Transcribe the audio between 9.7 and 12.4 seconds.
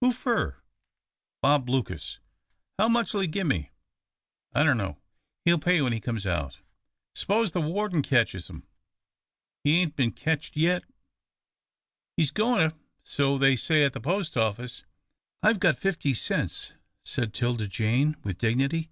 ain't bin ketched yit." "He's